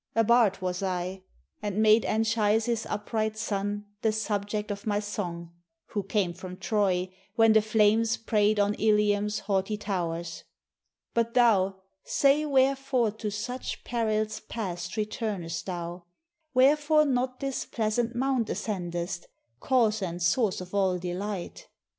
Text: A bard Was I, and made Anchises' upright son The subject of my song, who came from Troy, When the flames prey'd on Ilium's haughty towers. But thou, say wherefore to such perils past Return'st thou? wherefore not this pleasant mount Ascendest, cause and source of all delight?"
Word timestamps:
A 0.15 0.23
bard 0.23 0.59
Was 0.63 0.81
I, 0.81 1.21
and 1.61 1.77
made 1.79 2.05
Anchises' 2.05 2.87
upright 2.87 3.37
son 3.37 3.85
The 4.01 4.11
subject 4.11 4.71
of 4.71 4.87
my 4.87 4.99
song, 4.99 5.51
who 5.89 6.01
came 6.01 6.33
from 6.33 6.57
Troy, 6.57 7.13
When 7.35 7.53
the 7.53 7.61
flames 7.61 8.17
prey'd 8.17 8.59
on 8.59 8.73
Ilium's 8.79 9.41
haughty 9.41 9.77
towers. 9.77 10.43
But 11.13 11.35
thou, 11.35 11.81
say 12.03 12.47
wherefore 12.47 13.11
to 13.11 13.29
such 13.29 13.83
perils 13.83 14.39
past 14.39 14.93
Return'st 14.95 15.65
thou? 15.65 16.05
wherefore 16.55 17.05
not 17.05 17.39
this 17.39 17.65
pleasant 17.67 18.15
mount 18.15 18.47
Ascendest, 18.49 19.27
cause 19.59 20.01
and 20.01 20.19
source 20.19 20.61
of 20.61 20.73
all 20.73 20.97
delight?" 20.97 21.67